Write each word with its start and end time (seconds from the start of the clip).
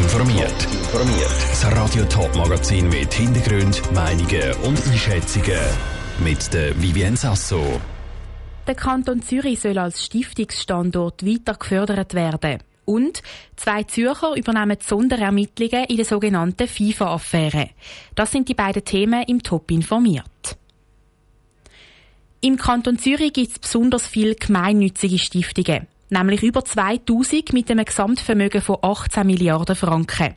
informiert. 0.00 0.64
Informiert. 0.72 1.30
Das 1.50 1.64
Radio 1.72 2.04
Top 2.06 2.34
Magazin 2.36 2.88
mit 2.88 3.12
Hintergrund, 3.14 3.80
Meinungen 3.92 4.52
und 4.64 4.86
Einschätzungen 4.86 5.60
mit 6.18 6.52
der 6.52 6.80
Vivien 6.80 7.16
Sasso. 7.16 7.80
Der 8.66 8.74
Kanton 8.74 9.22
Zürich 9.22 9.60
soll 9.60 9.78
als 9.78 10.04
Stiftungsstandort 10.04 11.24
weiter 11.24 11.54
gefördert 11.54 12.14
werden. 12.14 12.58
Und 12.84 13.22
zwei 13.56 13.84
Zürcher 13.84 14.36
übernehmen 14.36 14.76
Sonderermittlungen 14.80 15.84
in 15.84 15.96
der 15.96 16.04
sogenannten 16.04 16.68
FIFA-Affäre. 16.68 17.70
Das 18.14 18.32
sind 18.32 18.48
die 18.48 18.54
beiden 18.54 18.84
Themen 18.84 19.22
im 19.24 19.42
Top 19.42 19.70
informiert. 19.70 20.56
Im 22.40 22.56
Kanton 22.56 22.98
Zürich 22.98 23.32
gibt 23.32 23.52
es 23.52 23.58
besonders 23.58 24.06
viele 24.06 24.34
gemeinnützige 24.34 25.18
Stiftungen, 25.18 25.86
nämlich 26.10 26.42
über 26.42 26.64
2000 26.64 27.52
mit 27.52 27.70
einem 27.70 27.84
Gesamtvermögen 27.84 28.60
von 28.60 28.78
18 28.82 29.26
Milliarden 29.26 29.76
Franken. 29.76 30.34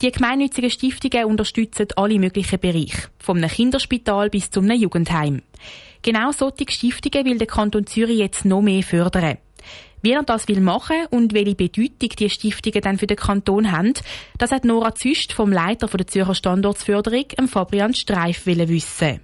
Die 0.00 0.10
gemeinnützigen 0.10 0.70
Stiftungen 0.70 1.26
unterstützen 1.26 1.86
alle 1.96 2.18
möglichen 2.18 2.58
Bereiche, 2.58 3.08
vom 3.18 3.40
Kinderspital 3.40 4.30
bis 4.30 4.50
zum 4.50 4.70
Jugendheim. 4.70 5.42
Genau 6.02 6.32
solche 6.32 6.66
Stiftungen 6.68 7.24
will 7.24 7.38
der 7.38 7.46
Kanton 7.46 7.86
Zürich 7.86 8.18
jetzt 8.18 8.44
noch 8.44 8.62
mehr 8.62 8.82
fördern. 8.82 9.38
Wie 10.02 10.10
er 10.10 10.24
das 10.24 10.48
will 10.48 10.60
machen 10.60 11.06
und 11.10 11.32
welche 11.32 11.54
Bedeutung 11.54 12.08
die 12.18 12.28
Stiftungen 12.28 12.80
dann 12.80 12.98
für 12.98 13.06
den 13.06 13.16
Kanton 13.16 13.70
haben, 13.70 13.94
das 14.36 14.50
hat 14.50 14.64
Nora 14.64 14.96
Züst 14.96 15.32
vom 15.32 15.52
Leiter 15.52 15.86
der 15.86 16.06
Zürcher 16.08 16.34
Standortsförderung, 16.34 17.26
Fabian 17.46 17.94
Streif, 17.94 18.44
wissen. 18.44 19.20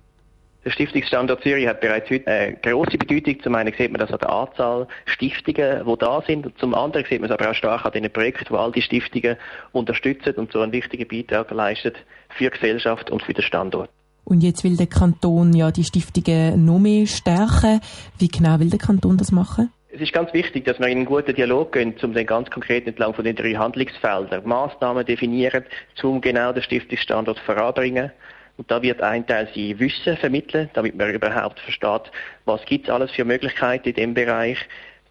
Der 0.65 0.71
Stiftungsstandort 0.71 1.43
Zürich 1.43 1.69
hat 1.69 1.81
bereits 1.81 2.11
heute 2.11 2.27
eine 2.27 2.57
grosse 2.57 2.99
Bedeutung. 2.99 3.41
Zum 3.43 3.55
einen 3.55 3.73
sieht 3.73 3.93
man 3.93 4.01
das 4.01 4.11
an 4.11 4.19
der 4.19 4.31
Anzahl 4.31 4.89
Stiftungen, 5.07 5.87
die 5.87 5.99
da 5.99 6.23
sind. 6.27 6.47
Und 6.47 6.59
zum 6.59 6.75
anderen 6.75 7.07
sieht 7.09 7.21
man 7.21 7.31
es 7.31 7.37
aber 7.39 7.51
auch 7.51 7.55
stark 7.55 7.85
an 7.85 7.93
den 7.93 8.11
Projekten, 8.11 8.47
die 8.51 8.55
all 8.55 8.73
die 8.73 8.83
Stiftungen 8.83 9.37
unterstützen 9.73 10.35
und 10.35 10.53
so 10.53 10.61
einen 10.61 10.73
wichtigen 10.73 11.07
Beitrag 11.07 11.51
leisten 11.53 11.93
für 12.31 12.45
die 12.45 12.51
Gesellschaft 12.51 13.11
und 13.11 13.23
für 13.23 13.35
den 13.35 13.45
Standort. 13.45 13.89
Und 14.25 14.43
jetzt 14.43 14.63
will 14.63 14.77
der 14.77 14.89
Kanton 14.89 15.55
ja 15.55 15.71
die 15.71 15.85
Stiftungen 15.85 16.65
noch 16.65 16.79
mehr 16.79 17.07
stärken. 17.07 17.81
Wie 18.19 18.29
genau 18.29 18.59
will 18.61 18.69
der 18.69 18.79
Kanton 18.79 19.17
das 19.17 19.33
machen? 19.33 19.71
Es 19.91 20.03
ist 20.03 20.13
ganz 20.13 20.35
wichtig, 20.35 20.67
dass 20.67 20.79
wir 20.79 20.87
in 20.89 20.99
einen 20.99 21.07
guten 21.07 21.35
Dialog 21.35 21.73
gehen, 21.73 21.95
um 22.03 22.13
den 22.13 22.27
ganz 22.27 22.51
konkret 22.51 22.87
entlang 22.87 23.15
von 23.15 23.25
den 23.25 23.35
drei 23.35 23.55
Handlungsfeldern 23.55 24.47
Maßnahmen 24.47 25.07
definieren, 25.07 25.65
um 26.03 26.21
genau 26.21 26.53
den 26.53 26.63
Stiftungsstandort 26.63 27.39
voranbringen. 27.39 28.11
Und 28.59 28.71
da 28.73 28.83
wird 28.83 29.01
ein 29.01 29.25
Teil 29.25 29.49
sein 29.55 29.79
Wissen 29.79 30.17
vermitteln, 30.17 30.69
damit 30.75 30.97
man 30.97 31.15
überhaupt 31.15 31.61
versteht, 31.61 32.11
was 32.45 32.65
gibt 32.67 32.89
es 32.89 32.91
alles 32.93 33.13
für 33.13 33.25
Möglichkeiten 33.25 33.89
in 33.89 33.95
dem 33.95 34.15
Bereich. 34.15 34.59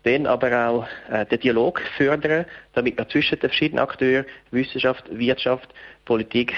Dann 0.04 0.28
aber 0.28 0.70
auch 0.70 0.88
äh, 1.10 1.26
den 1.26 1.40
Dialog 1.40 1.82
fördern, 1.96 2.46
damit 2.74 2.98
man 2.98 3.10
zwischen 3.10 3.40
den 3.40 3.50
verschiedenen 3.50 3.80
Akteuren, 3.80 4.26
Wissenschaft, 4.52 5.06
Wirtschaft, 5.10 5.70
Politik 6.06 6.54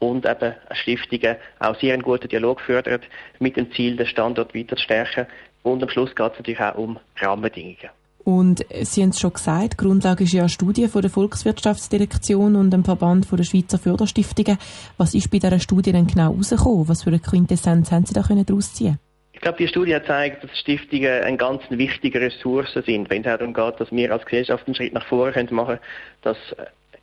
und 0.00 0.26
eben 0.26 0.54
Stiftungen 0.72 1.36
auch 1.60 1.78
sehr 1.80 1.94
einen 1.94 2.02
guten 2.02 2.28
Dialog 2.28 2.60
fördert, 2.60 3.04
mit 3.38 3.56
dem 3.56 3.70
Ziel, 3.72 3.96
den 3.96 4.06
Standort 4.06 4.52
weiter 4.54 4.76
zu 4.76 4.82
stärken. 4.82 5.26
Und 5.62 5.82
am 5.82 5.88
Schluss 5.88 6.14
geht 6.14 6.32
es 6.32 6.38
natürlich 6.38 6.60
auch 6.60 6.74
um 6.74 6.98
Rahmenbedingungen. 7.20 7.90
Und 8.24 8.64
Sie 8.82 9.02
haben 9.02 9.10
es 9.10 9.20
schon 9.20 9.32
gesagt, 9.32 9.78
Grundlage 9.78 10.24
ist 10.24 10.32
ja 10.32 10.42
eine 10.42 10.48
Studie 10.48 10.88
von 10.88 11.02
der 11.02 11.10
Volkswirtschaftsdirektion 11.10 12.56
und 12.56 12.70
dem 12.70 12.84
Verband 12.84 13.26
von 13.26 13.36
der 13.36 13.44
Schweizer 13.44 13.78
Förderstiftungen. 13.78 14.58
Was 14.96 15.14
ist 15.14 15.30
bei 15.30 15.38
dieser 15.38 15.58
Studie 15.58 15.92
denn 15.92 16.06
genau 16.06 16.32
herausgekommen? 16.32 16.88
Was 16.88 17.02
für 17.02 17.10
eine 17.10 17.18
Quintessenz 17.18 17.90
haben 17.90 18.06
Sie 18.06 18.14
da 18.14 18.22
daraus 18.22 18.74
ziehen 18.74 18.98
Ich 19.32 19.40
glaube, 19.40 19.58
die 19.58 19.68
Studie 19.68 19.94
hat 19.94 20.02
gezeigt, 20.02 20.44
dass 20.44 20.58
Stiftungen 20.58 21.22
eine 21.22 21.36
ganz 21.36 21.62
wichtige 21.70 22.20
Ressource 22.20 22.72
sind, 22.86 23.10
wenn 23.10 23.24
es 23.24 23.38
darum 23.38 23.54
geht, 23.54 23.80
dass 23.80 23.90
wir 23.90 24.12
als 24.12 24.24
Gesellschaft 24.24 24.66
einen 24.66 24.74
Schritt 24.74 24.92
nach 24.92 25.06
vorne 25.06 25.32
machen 25.50 25.66
können, 25.66 25.80
dass 26.22 26.36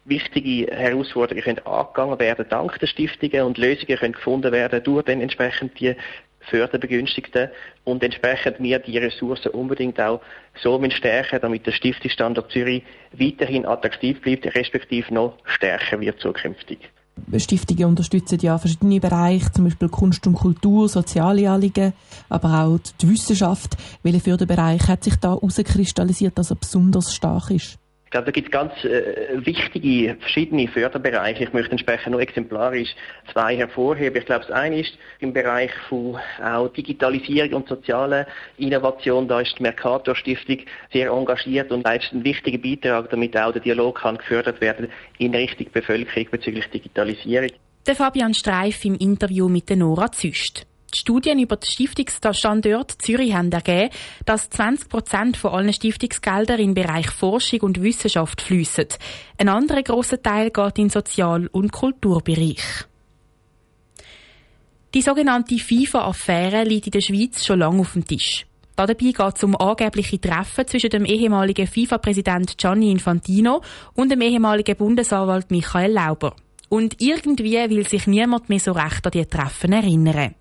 wichtige 0.06 0.72
Herausforderungen 0.72 1.60
angegangen 1.66 2.20
werden 2.20 2.46
dank 2.50 2.80
der 2.80 2.88
Stiftungen 2.88 3.44
und 3.44 3.58
Lösungen 3.58 3.98
können 3.98 4.14
gefunden 4.14 4.52
werden 4.52 4.84
durch 4.84 5.06
den 5.06 5.22
entsprechend 5.22 5.80
die 5.80 5.96
Förderbegünstigten 6.42 7.50
und 7.84 8.04
entsprechend 8.04 8.60
wir 8.60 8.80
die 8.80 8.98
Ressourcen 8.98 9.50
unbedingt 9.50 10.00
auch 10.00 10.22
so 10.62 10.82
stärken, 10.92 11.40
damit 11.42 11.66
der 11.66 11.72
Stiftungsstandort 11.72 12.52
Zürich 12.52 12.84
weiterhin 13.12 13.66
attraktiv 13.66 14.22
bleibt, 14.22 14.46
respektive 14.56 15.14
noch 15.14 15.38
stärker 15.46 16.00
wird 16.00 16.20
zukünftig. 16.20 16.80
Stiftungen 17.38 17.86
unterstützen 17.86 18.40
ja 18.42 18.58
verschiedene 18.58 19.00
Bereiche, 19.00 19.52
zum 19.52 19.66
Beispiel 19.66 19.90
Kunst 19.90 20.26
und 20.28 20.36
Kultur, 20.36 20.88
soziale 20.88 21.50
Anliegen, 21.50 21.94
aber 22.30 22.64
auch 22.64 22.80
die 23.02 23.10
Wissenschaft. 23.10 23.78
Welcher 24.04 24.20
Förderbereich 24.20 24.88
hat 24.88 25.04
sich 25.04 25.16
da 25.16 25.30
herauskristallisiert, 25.30 26.38
dass 26.38 26.52
er 26.52 26.56
besonders 26.56 27.14
stark 27.14 27.52
ist? 27.52 27.79
Ich 28.10 28.12
glaube, 28.12 28.26
da 28.26 28.32
gibt 28.32 28.48
es 28.48 28.52
ganz 28.52 28.74
äh, 28.86 29.46
wichtige, 29.46 30.16
verschiedene 30.20 30.68
Förderbereiche. 30.68 31.44
Ich 31.44 31.54
möchte 31.54 31.74
entsprechend 31.74 32.14
nur 32.14 32.22
exemplarisch 32.22 32.90
zwei 33.32 33.56
hervorheben. 33.56 34.18
Ich 34.18 34.26
glaube, 34.26 34.46
das 34.48 34.52
eine 34.56 34.80
ist 34.80 34.98
im 35.20 35.32
Bereich 35.32 35.70
von 35.88 36.18
auch 36.44 36.70
Digitalisierung 36.70 37.54
und 37.54 37.70
soziale 37.70 38.26
Innovation. 38.58 39.28
Da 39.28 39.42
ist 39.42 39.60
die 39.60 39.62
Mercator 39.62 40.16
Stiftung 40.16 40.58
sehr 40.92 41.12
engagiert 41.12 41.72
und 41.72 41.86
leistet 41.86 42.14
einen 42.14 42.24
wichtigen 42.24 42.60
Beitrag, 42.60 43.12
damit 43.12 43.38
auch 43.38 43.52
der 43.52 43.62
Dialog 43.62 44.00
kann 44.00 44.18
gefördert 44.18 44.60
werden 44.60 44.88
in 45.20 45.36
Richtung 45.36 45.68
Bevölkerung 45.72 46.32
bezüglich 46.32 46.66
Digitalisierung. 46.72 47.52
Der 47.86 47.96
Fabian 47.96 48.34
Streif 48.34 48.86
im 48.86 48.96
Interview 48.96 49.48
mit 49.48 49.70
der 49.70 49.78
Nora 49.78 50.12
Züst. 50.12 50.66
Die 50.94 51.00
Studien 51.00 51.40
über 51.40 51.58
den 51.58 51.70
Stiftungsstandort 51.70 53.02
Zürich 53.02 53.34
haben 53.34 53.52
ergeben, 53.52 53.94
dass 54.26 54.50
20 54.50 54.90
Prozent 54.90 55.38
von 55.38 55.52
allen 55.52 55.74
Stiftungsgeldern 55.74 56.60
im 56.60 56.74
Bereich 56.74 57.10
Forschung 57.12 57.62
und 57.62 57.82
Wissenschaft 57.82 58.42
fließen. 58.42 58.88
Ein 59.38 59.50
anderer 59.50 59.84
grosser 59.84 60.22
Teil 60.22 60.50
geht 60.50 60.80
in 60.80 60.86
den 60.86 60.90
Sozial- 60.90 61.48
und 61.48 61.72
Kulturbereich. 61.72 62.64
Die 64.96 65.02
sogenannte 65.04 65.60
FIFA-Affäre 65.60 66.64
liegt 66.64 66.88
in 66.88 66.92
der 66.92 67.02
Schweiz 67.02 67.46
schon 67.46 67.60
lange 67.60 67.82
auf 67.82 67.94
dem 67.94 68.06
Tisch. 68.06 68.48
Dabei 68.76 68.94
geht 68.94 69.20
es 69.20 69.44
um 69.44 69.56
angebliche 69.56 70.20
Treffen 70.20 70.66
zwischen 70.66 70.90
dem 70.90 71.06
ehemaligen 71.06 71.68
FIFA-Präsident 71.68 72.58
Gianni 72.58 72.92
Infantino 72.92 73.62
und 73.94 74.10
dem 74.10 74.22
ehemaligen 74.22 74.76
Bundesanwalt 74.76 75.52
Michael 75.52 75.92
Lauber. 75.92 76.36
Und 76.70 77.02
irgendwie 77.02 77.70
will 77.70 77.88
sich 77.88 78.08
niemand 78.08 78.48
mehr 78.48 78.60
so 78.60 78.72
recht 78.72 79.06
an 79.06 79.12
die 79.12 79.26
Treffen 79.26 79.74
erinnern. 79.74 80.36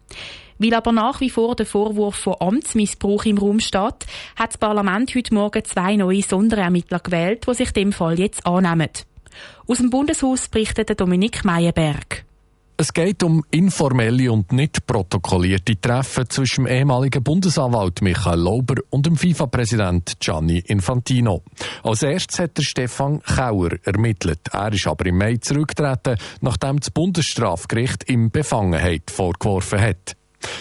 Weil 0.59 0.75
aber 0.75 0.93
nach 0.93 1.21
wie 1.21 1.31
vor 1.31 1.57
der 1.57 1.67
Vorwurf 1.67 2.17
von 2.17 2.37
Amtsmissbrauch 2.41 3.25
im 3.25 3.39
Raum 3.39 3.61
steht, 3.61 4.07
hat 4.37 4.51
das 4.51 4.59
Parlament 4.59 5.15
heute 5.15 5.35
Morgen 5.35 5.65
zwei 5.65 5.97
neue 5.97 6.23
Sonderermittler 6.23 6.99
gewählt, 6.99 7.47
die 7.49 7.55
sich 7.55 7.73
dem 7.73 7.93
Fall 7.93 8.19
jetzt 8.19 8.45
annehmen. 8.47 8.91
Aus 9.67 9.79
dem 9.79 9.91
Bundeshaus 9.91 10.49
berichtet 10.49 11.01
Dominik 11.01 11.45
Meyerberg. 11.45 12.25
Es 12.81 12.93
geht 12.93 13.25
um 13.25 13.45
informelle 13.51 14.31
und 14.31 14.53
nicht 14.53 14.87
protokollierte 14.87 15.81
Treffen 15.81 16.31
zwischen 16.31 16.65
dem 16.65 16.73
ehemaligen 16.73 17.25
Bundesanwalt 17.25 18.03
Michael 18.03 18.39
Lauber 18.39 18.77
und 18.91 19.05
dem 19.05 19.17
FIFA-Präsident 19.17 20.21
Gianni 20.21 20.63
Infantino. 20.65 21.43
Als 21.83 22.05
erstes 22.05 22.39
hat 22.39 22.57
der 22.57 22.63
Stefan 22.63 23.21
Kauer 23.21 23.71
ermittelt. 23.83 24.43
Er 24.53 24.73
ist 24.73 24.87
aber 24.87 25.07
im 25.07 25.19
Mai 25.19 25.39
zurückgetreten, 25.39 26.19
nachdem 26.41 26.79
das 26.79 26.93
Bundesstrafgericht 26.93 28.09
ihm 28.09 28.31
Befangenheit 28.31 29.11
vorgeworfen 29.11 29.81
hat. 29.81 30.17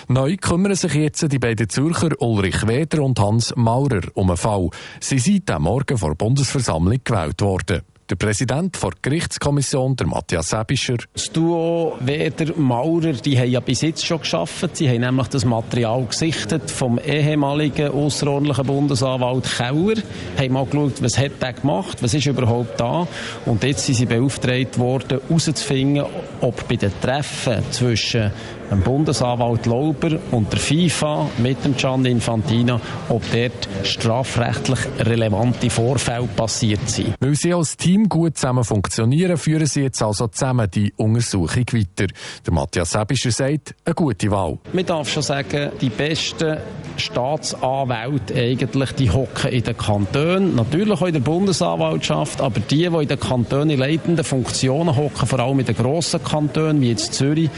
Neu 0.08 0.38
kümmern 0.38 0.74
sich 0.74 0.96
jetzt 0.96 1.32
die 1.32 1.38
beiden 1.38 1.70
Zürcher 1.70 2.20
Ulrich 2.20 2.66
Weder 2.68 3.04
und 3.04 3.20
Hans 3.20 3.54
Maurer 3.56 4.02
um 4.16 4.32
einen 4.32 4.38
Fall. 4.38 4.70
Sie 5.00 5.20
sind 5.20 5.52
am 5.52 5.62
Morgen 5.62 6.00
vor 6.00 6.10
der 6.10 6.16
Bundesversammlung 6.16 7.00
gewählt 7.04 7.40
worden. 7.42 7.84
Der 8.10 8.16
Präsident 8.16 8.82
der 8.82 8.92
Gerichtskommission, 9.02 9.98
der 9.98 10.08
Matthias 10.08 10.52
Sebischer. 10.52 10.96
Das 11.14 11.30
Duo 11.30 11.98
Weder 12.00 12.56
Maurer, 12.56 13.12
die 13.12 13.38
haben 13.38 13.52
ja 13.52 13.60
bis 13.60 13.82
jetzt 13.82 14.06
schon 14.06 14.22
geschafft. 14.22 14.78
Sie 14.78 14.88
haben 14.88 15.02
nämlich 15.02 15.28
das 15.28 15.44
Material 15.44 16.06
gesichtet 16.06 16.72
vom 16.72 17.00
ehemaligen 17.00 17.90
außerordentlichen 17.90 18.66
Bundesanwalt 18.66 19.44
Kauer. 19.58 19.96
Haben 20.38 20.54
mal 20.54 20.66
geschaut, 20.66 21.04
was 21.04 21.18
hat 21.18 21.34
er 21.42 21.52
gemacht, 21.52 22.02
was 22.02 22.14
ist 22.14 22.28
überhaupt 22.28 22.80
da. 22.80 23.06
Und 23.46 23.62
jetzt 23.66 23.86
sind 23.86 23.96
sie 23.96 24.06
beauftragt 24.06 24.80
worden, 24.80 25.20
herauszufinden, 25.28 26.06
ob 26.40 26.66
bei 26.66 26.78
den 26.78 26.94
Treffen 27.02 27.62
zwischen 27.72 28.32
dem 28.70 28.82
Bundesanwalt 28.82 29.66
Lauber 29.66 30.20
und 30.32 30.52
der 30.52 30.60
FIFA 30.60 31.30
mit 31.38 31.64
dem 31.64 31.76
Gianni 31.76 32.12
Infantino, 32.12 32.80
ob 33.10 33.24
dort 33.32 33.68
strafrechtlich 33.84 34.80
relevante 35.00 35.70
Vorfälle 35.70 36.28
passiert 36.36 36.90
sind. 36.90 37.16
Weil 37.20 37.36
sie 37.36 37.54
als 37.54 37.78
Team 37.78 38.10
gut 38.10 38.38
zusammen 38.38 38.64
funktionieren, 38.64 39.38
führen 39.38 39.68
sie 39.68 39.82
jetzt 39.82 40.02
also 40.02 40.28
zusammen 40.28 40.70
die 40.70 40.94
Untersuchung 40.98 41.66
weiter. 41.72 42.14
Der 42.46 42.54
Matthias 42.54 42.92
Sebischer 42.92 43.32
sagt, 43.32 43.76
eine 43.86 43.96
gute 43.96 44.30
Wahl. 44.32 44.58
Man 44.74 44.86
darf 44.86 45.10
schon 45.10 45.24
sagen, 45.24 45.72
die 45.80 45.90
besten 45.90 46.58
Staatsanwälte 46.98 48.36
eigentlich, 48.36 48.92
die 48.94 49.12
hocken 49.12 49.52
in 49.52 49.64
den 49.64 49.78
Kantonen, 49.78 50.56
natürlich 50.56 51.02
auch 51.02 51.08
in 51.08 51.14
der 51.14 51.20
Bundesanwaltschaft, 51.20 52.42
aber 52.42 52.60
die, 52.60 52.78
die 52.78 52.86
in 52.86 53.08
den 53.08 53.20
Kantonen 53.20 53.70
in 53.70 53.80
leitenden 53.80 54.26
Funktionen 54.26 54.96
hocken, 54.96 55.28
vor 55.28 55.40
allem 55.40 55.60
in 55.60 55.66
den 55.66 55.76
grossen 55.76 56.24
Kantonen, 56.24 56.82
wie 56.82 56.90
jetzt 56.90 57.14
Zürich, 57.14 57.50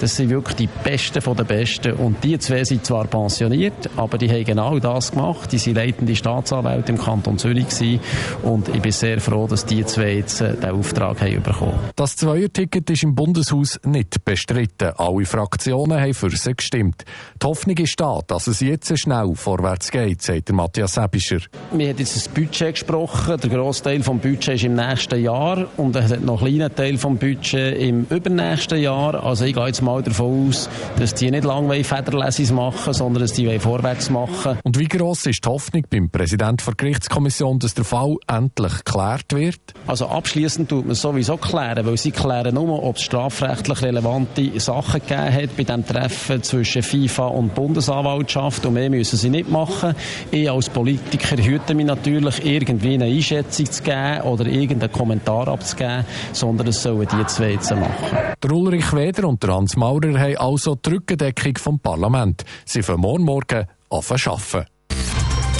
das 0.00 0.16
sind 0.16 0.30
wirklich 0.30 0.57
die 0.58 0.68
Besten 0.84 1.20
von 1.20 1.36
den 1.36 1.46
Besten. 1.46 1.92
Und 1.92 2.22
die 2.24 2.38
zwei 2.38 2.64
sind 2.64 2.84
zwar 2.84 3.06
pensioniert, 3.06 3.88
aber 3.96 4.18
die 4.18 4.28
haben 4.28 4.44
genau 4.44 4.78
das 4.78 5.12
gemacht. 5.12 5.52
Die 5.52 5.58
sind 5.58 5.76
leitende 5.76 6.16
Staatsanwälte 6.16 6.92
im 6.92 6.98
Kanton 6.98 7.38
Zürich 7.38 7.68
gewesen. 7.68 8.00
Und 8.42 8.68
ich 8.68 8.82
bin 8.82 8.92
sehr 8.92 9.20
froh, 9.20 9.46
dass 9.46 9.64
die 9.64 9.84
zwei 9.84 10.14
jetzt 10.14 10.40
äh, 10.40 10.54
den 10.54 10.70
Auftrag 10.70 11.20
haben 11.20 11.42
bekommen. 11.42 11.78
Das 11.96 12.16
Zweierticket 12.16 12.90
ist 12.90 13.02
im 13.02 13.14
Bundeshaus 13.14 13.78
nicht 13.84 14.24
bestritten. 14.24 14.92
Alle 14.96 15.24
Fraktionen 15.24 16.00
haben 16.00 16.14
für 16.14 16.30
sie 16.30 16.54
gestimmt. 16.54 17.04
Die 17.40 17.46
Hoffnung 17.46 17.76
ist 17.78 17.98
da, 18.00 18.20
dass 18.26 18.46
es 18.46 18.60
jetzt 18.60 18.98
schnell 18.98 19.32
vorwärts 19.34 19.90
geht, 19.90 20.22
sagt 20.22 20.50
Matthias 20.52 20.94
Sebischer. 20.94 21.38
Wir 21.72 21.88
haben 21.90 21.98
jetzt 21.98 22.16
das 22.16 22.28
Budget 22.28 22.74
gesprochen. 22.74 23.38
Der 23.40 23.50
grosse 23.50 23.84
Teil 23.84 23.98
des 23.98 24.06
Budgets 24.06 24.48
ist 24.48 24.64
im 24.64 24.74
nächsten 24.74 25.22
Jahr 25.22 25.66
und 25.76 25.94
es 25.94 26.10
hat 26.10 26.22
noch 26.22 26.42
einen 26.42 26.56
kleinen 26.56 26.74
Teil 26.74 26.92
des 26.92 27.02
Budgets 27.02 27.52
im 27.52 28.06
übernächsten 28.10 28.78
Jahr. 28.80 29.22
Also 29.22 29.44
ich 29.44 29.54
gehe 29.54 29.66
jetzt 29.66 29.82
mal 29.82 30.02
davon 30.02 30.47
aus, 30.48 30.68
dass 30.98 31.14
die 31.14 31.30
nicht 31.30 31.44
lange 31.44 31.82
Federlesis 31.84 32.50
machen 32.50 32.92
sondern 32.92 33.22
dass 33.22 33.32
die 33.32 33.58
vorwärts 33.58 34.10
machen 34.10 34.58
Und 34.64 34.78
wie 34.78 34.86
gross 34.86 35.26
ist 35.26 35.44
die 35.44 35.48
Hoffnung 35.48 35.84
beim 35.90 36.10
Präsidenten 36.10 36.64
der 36.64 36.74
Gerichtskommission, 36.74 37.58
dass 37.58 37.74
der 37.74 37.84
Fall 37.84 38.16
endlich 38.26 38.84
geklärt 38.84 39.32
wird? 39.32 39.60
Also 39.86 40.06
abschließend 40.08 40.68
tut 40.68 40.84
man 40.84 40.92
es 40.92 41.00
sowieso 41.00 41.36
klären, 41.36 41.86
weil 41.86 41.96
sie 41.96 42.10
klären 42.10 42.54
nur, 42.54 42.82
ob 42.82 42.96
es 42.96 43.02
strafrechtlich 43.02 43.82
relevante 43.82 44.58
Sachen 44.60 45.00
gegeben 45.00 45.34
hat 45.34 45.56
bei 45.56 45.64
dem 45.64 45.86
Treffen 45.86 46.42
zwischen 46.42 46.82
FIFA 46.82 47.26
und 47.28 47.54
Bundesanwaltschaft 47.54 48.66
und 48.66 48.74
mehr 48.74 48.90
müssen 48.90 49.16
sie 49.16 49.30
nicht 49.30 49.50
machen. 49.50 49.94
Ich 50.30 50.50
als 50.50 50.68
Politiker 50.70 51.36
hüte 51.36 51.74
mich 51.74 51.86
natürlich, 51.86 52.44
irgendwie 52.44 52.94
eine 52.94 53.04
Einschätzung 53.04 53.66
zu 53.70 53.82
geben 53.82 54.22
oder 54.22 54.46
irgendeinen 54.46 54.92
Kommentar 54.92 55.48
abzugeben, 55.48 56.04
sondern 56.32 56.68
es 56.68 56.82
sollen 56.82 57.06
die 57.10 57.26
zwei 57.26 57.52
jetzt 57.52 57.70
machen. 57.70 58.18
Der 58.42 58.52
Ulrich 58.52 58.92
Weder 58.92 59.28
und 59.28 59.42
der 59.42 59.54
Hans 59.54 59.76
Maurer 59.76 60.18
haben 60.18 60.36
also 60.38 60.74
die 60.74 60.90
Rückendeckung 60.90 61.56
vom 61.58 61.80
Parlament. 61.80 62.44
Sie 62.64 62.82
fangen 62.82 63.00
morgen 63.00 63.24
Morgen 63.24 63.66
an 63.90 64.00
arbeiten. 64.00 64.66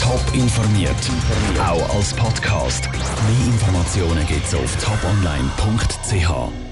Top 0.01 0.35
informiert, 0.35 0.97
auch 1.61 1.97
als 1.97 2.15
Podcast. 2.15 2.89
Mehr 2.91 3.47
Informationen 3.47 4.27
gibt 4.27 4.47
es 4.47 4.55
auf 4.55 4.77
toponline.ch. 4.83 6.68